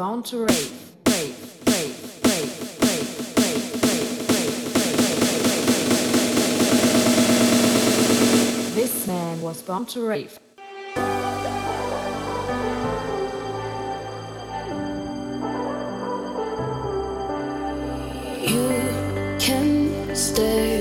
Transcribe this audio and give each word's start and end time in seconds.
bound 0.00 0.24
to 0.24 0.38
rave. 0.38 0.72
This 8.74 9.06
man 9.06 9.42
was 9.42 9.60
bound 9.60 9.90
to 9.90 10.00
rave. 10.08 10.40
You 18.48 19.36
can 19.38 20.16
stay 20.16 20.80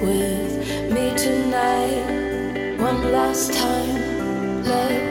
with 0.00 0.92
me 0.92 1.12
tonight 1.18 2.78
one 2.78 3.10
last 3.10 3.52
time. 3.52 4.62
Let 4.62 5.09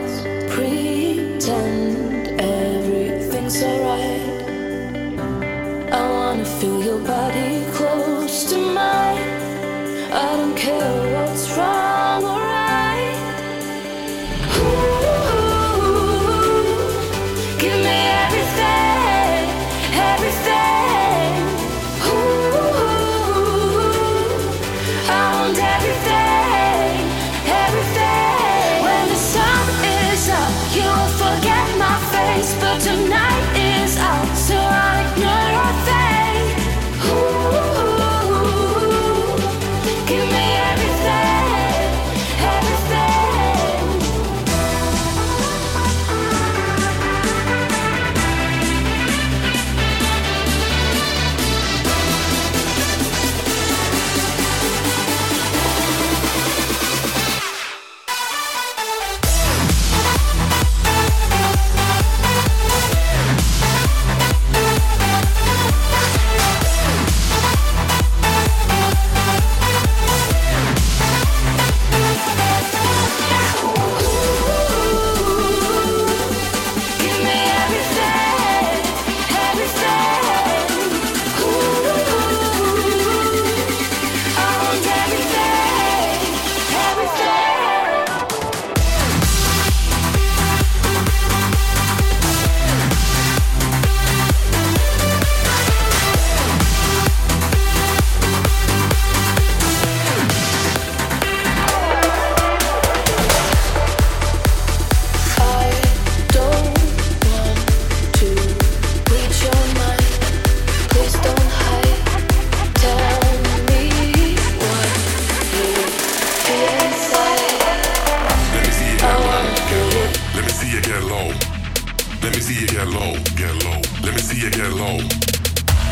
see 122.50 122.62
you 122.62 122.68
get 122.68 122.88
low, 122.88 123.14
get 123.36 123.54
low. 123.64 123.80
Let 124.02 124.16
me 124.16 124.22
see 124.22 124.40
you 124.42 124.50
get 124.50 124.72
low. 124.72 124.98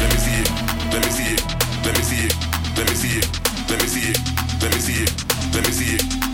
Let 0.01 0.09
me 0.12 0.18
see 0.18 0.38
it. 0.41 0.50
Let 0.91 1.06
me 1.06 1.12
see 1.12 1.34
it. 1.35 1.41
Let 1.85 1.95
me 1.95 2.01
see 2.01 2.25
it. 2.25 2.34
Let 2.78 2.90
me 2.90 2.95
see 2.95 3.18
it. 3.19 3.28
Let 3.69 3.81
me 3.81 3.88
see 3.88 4.09
it. 4.09 4.19
Let 4.62 4.73
me 4.73 4.79
see 4.79 5.03
it. 5.03 5.12
Let 5.53 5.66
me 5.67 5.72
see 5.72 5.96
it. 5.96 6.27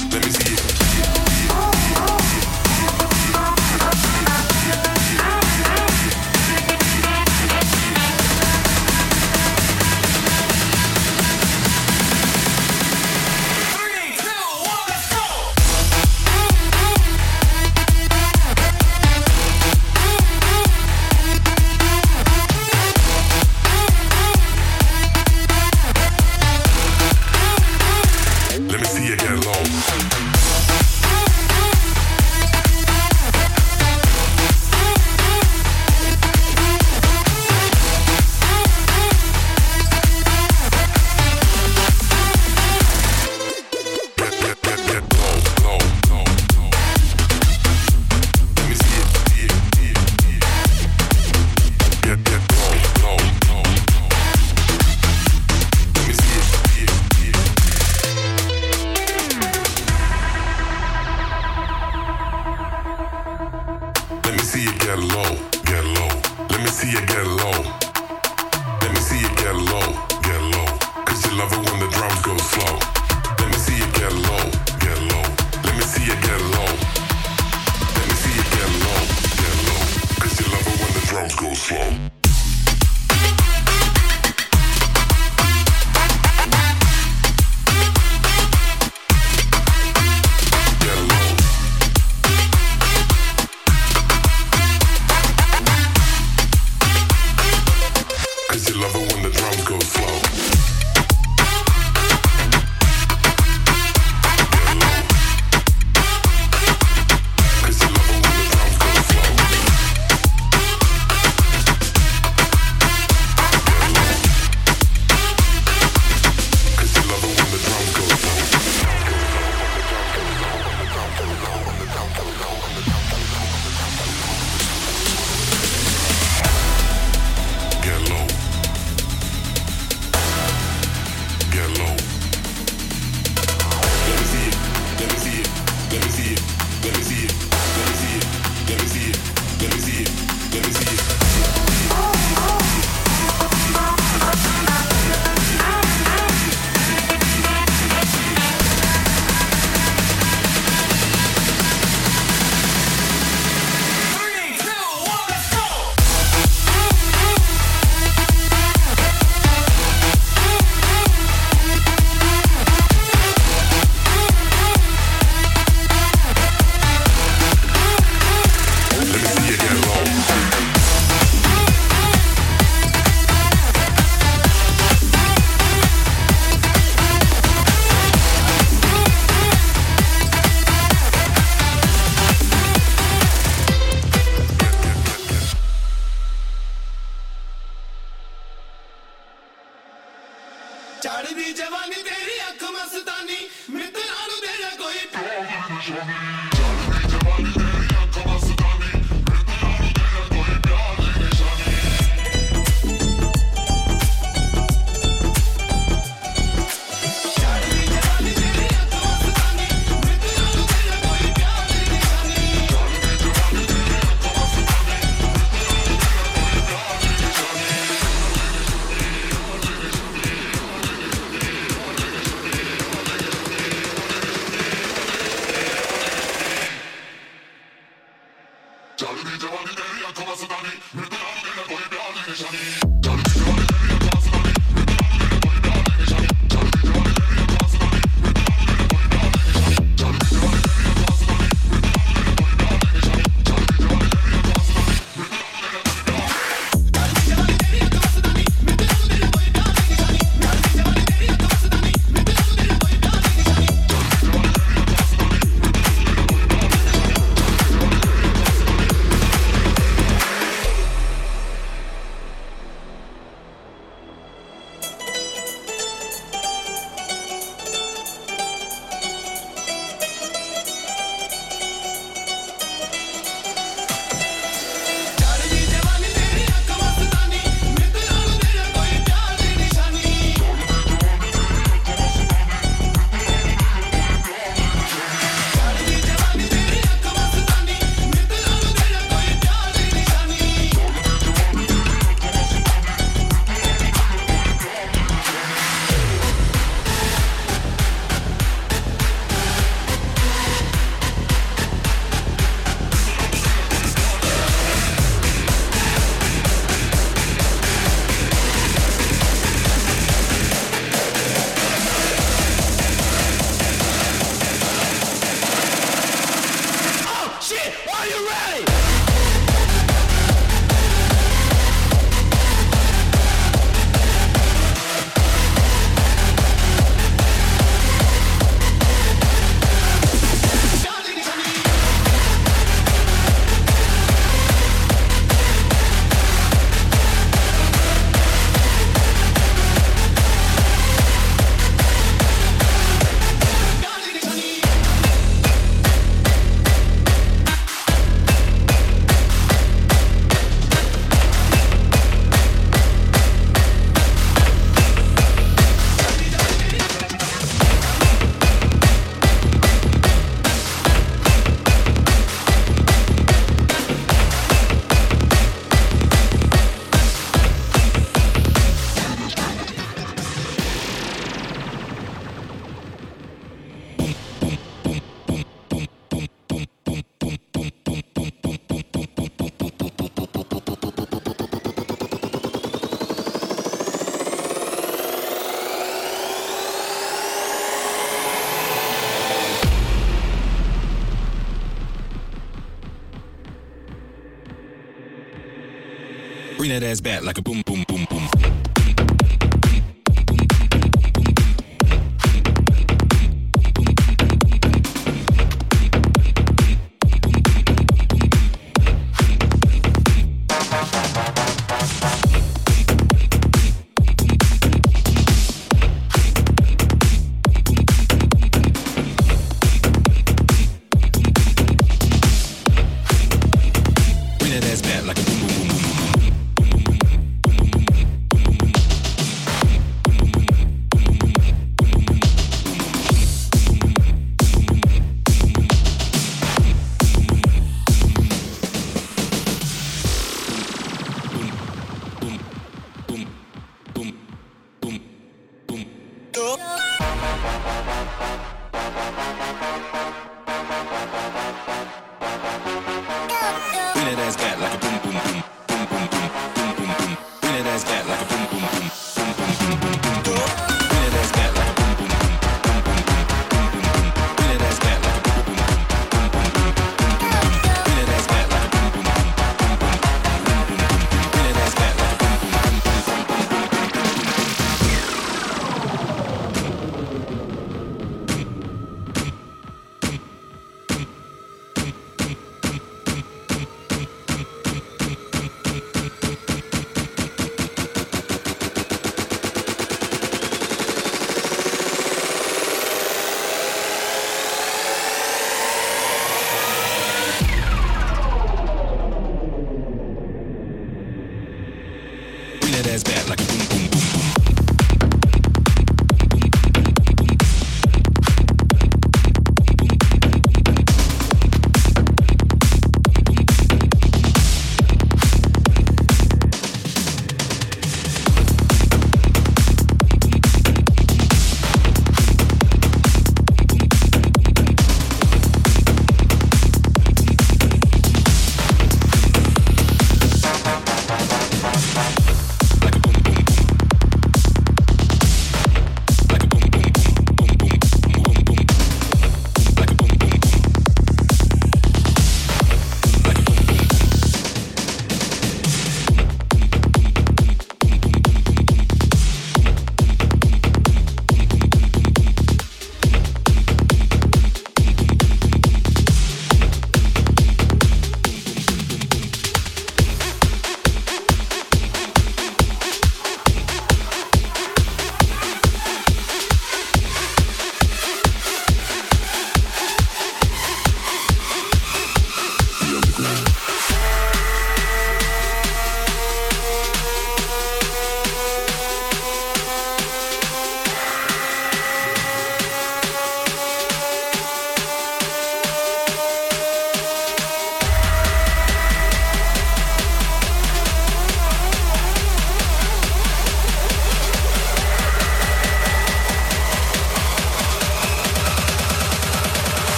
Ass 396.94 397.02
back 397.02 397.24
like 397.24 397.40
a 397.40 397.42
boom. 397.42 397.63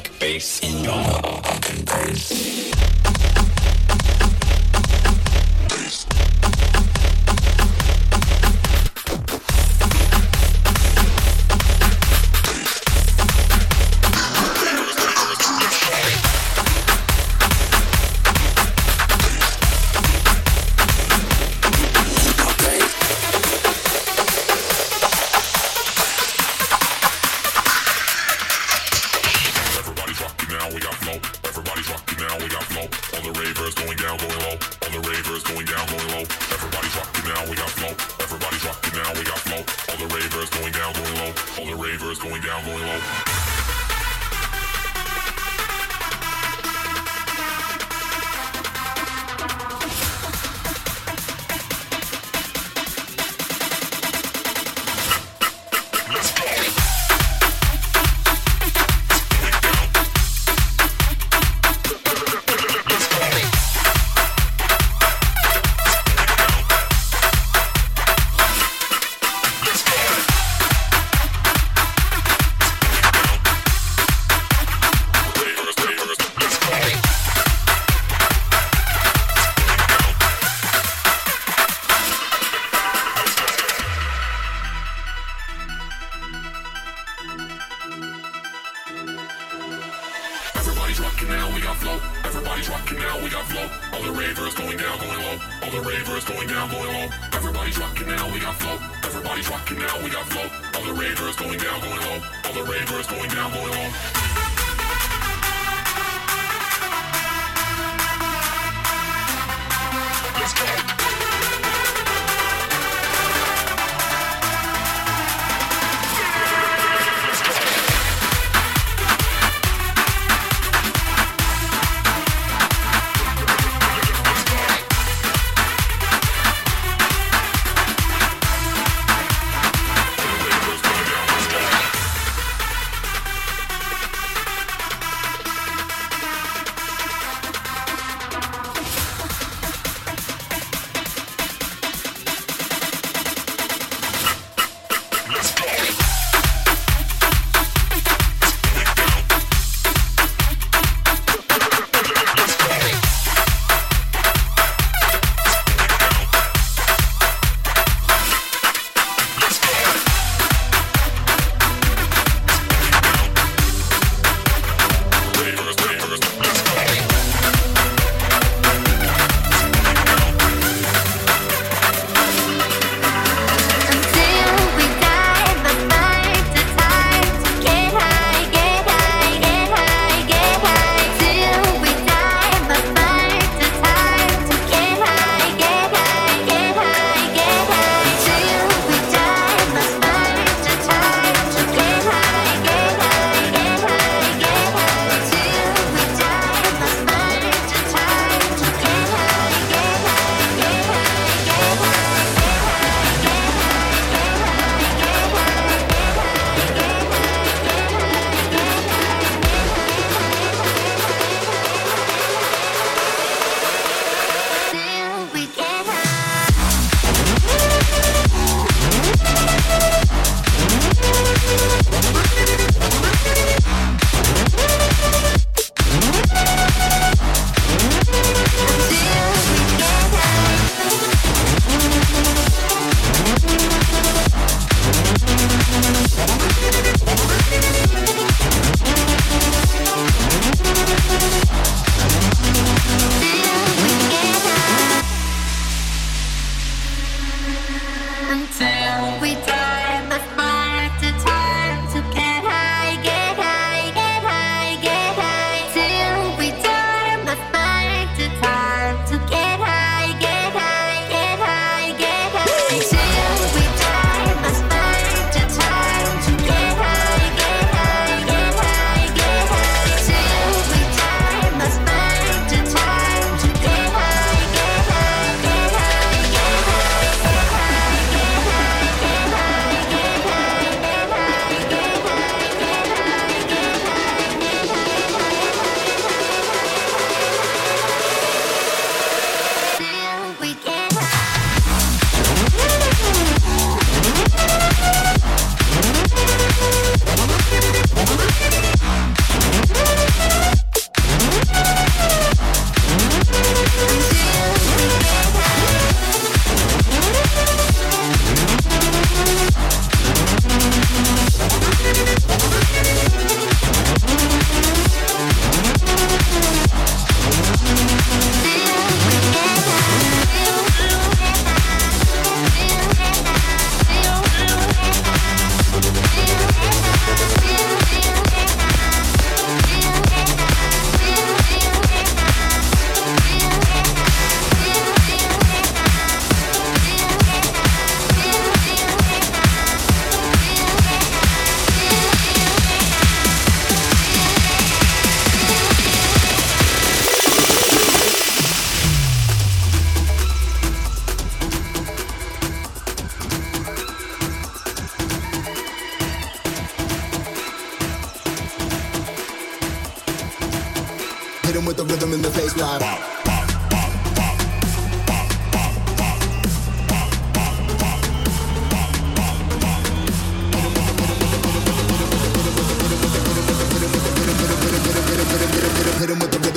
like 0.00 0.18
bass 0.18 0.60
in 0.62 0.84
your 0.84 1.02
fucking 1.42 1.84
bass. 1.84 2.79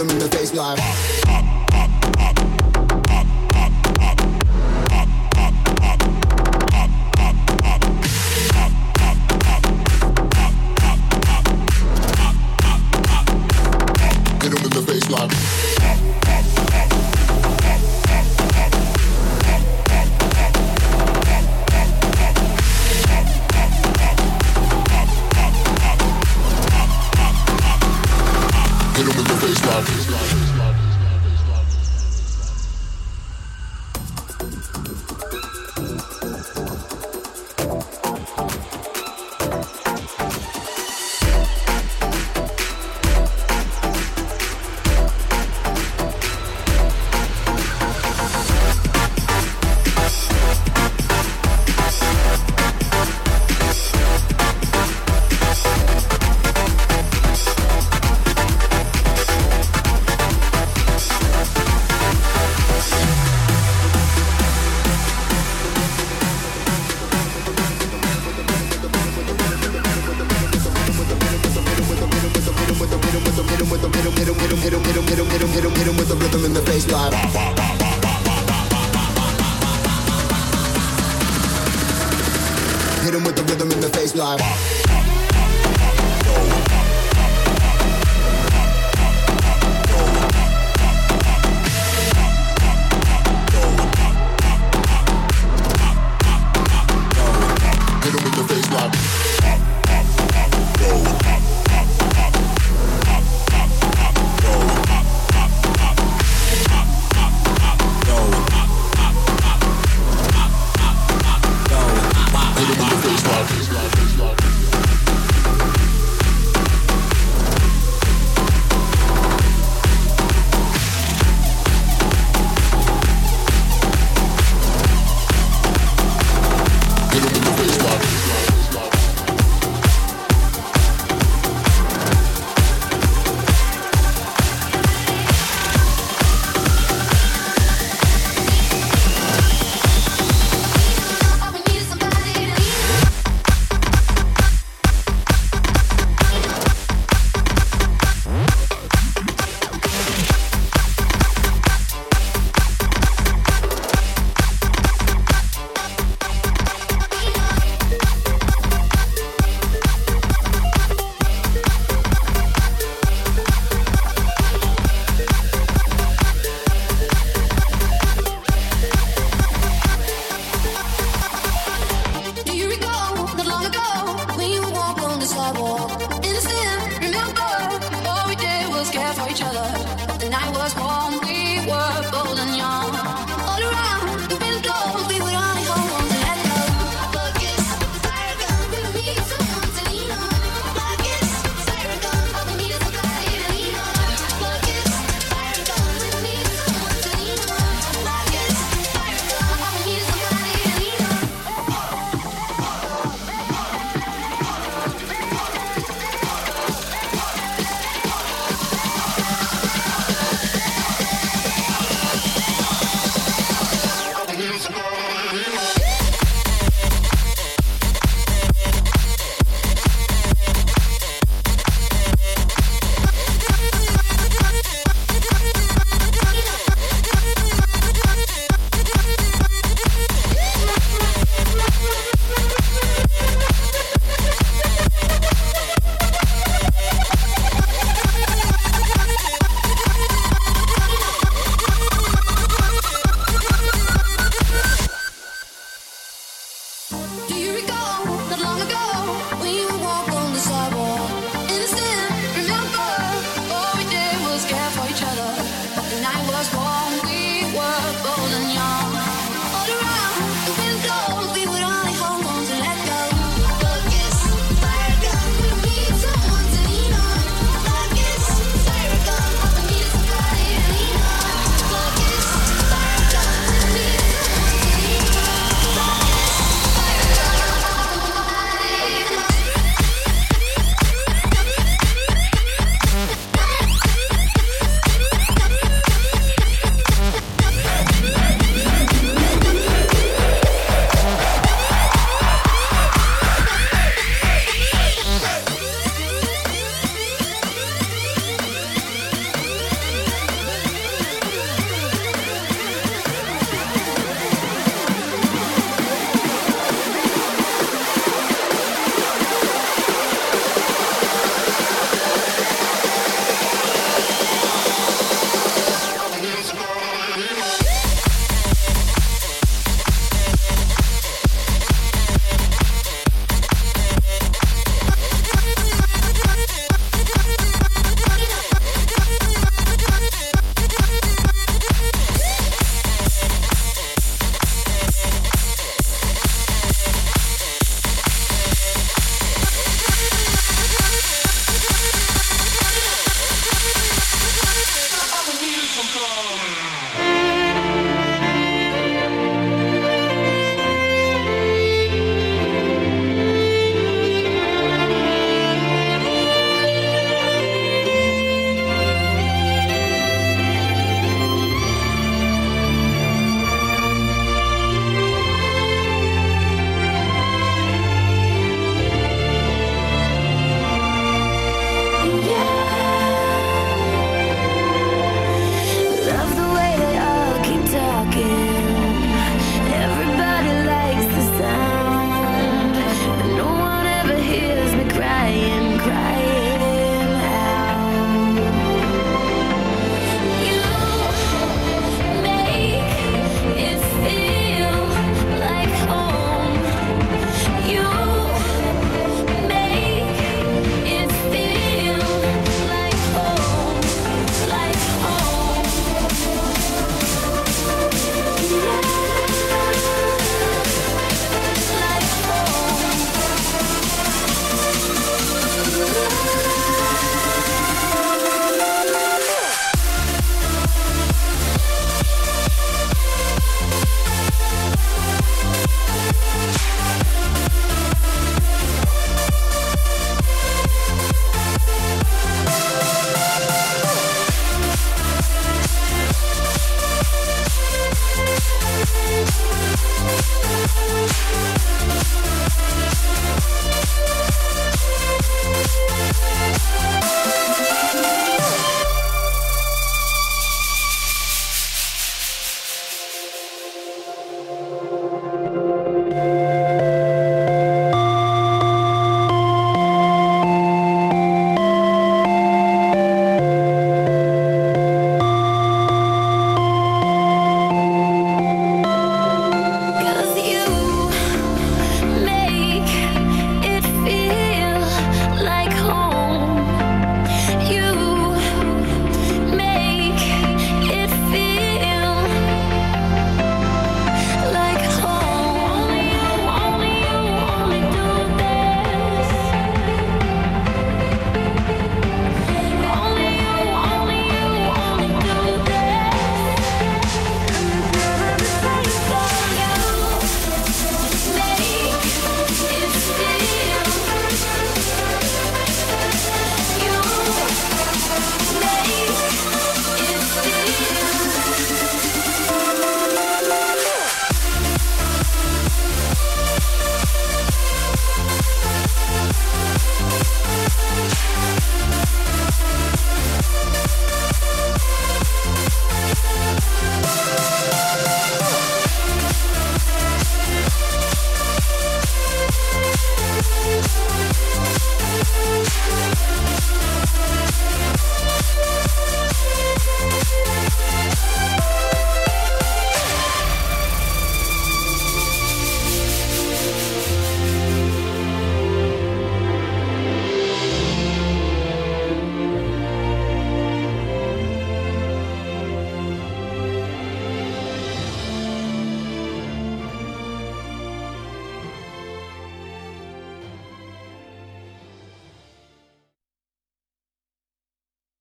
Night 0.08 0.34
face 0.34 0.54
warm. 0.54 1.13